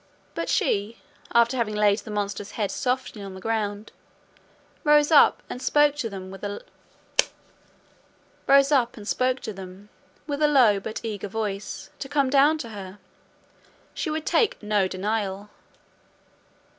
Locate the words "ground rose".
3.39-5.11